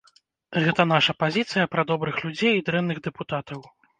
[0.67, 3.59] Гэта наша пазіцыя пра добрых людзей і дрэнных дэпутатаў.